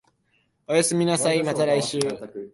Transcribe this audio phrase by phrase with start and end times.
[0.65, 1.99] おやすみなさい、また来週